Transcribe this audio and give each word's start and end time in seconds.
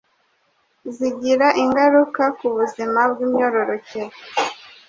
zigira 0.95 1.47
ingaruka 1.63 2.23
ku 2.37 2.47
buzima 2.55 2.99
bw’imyororokere. 3.11 4.15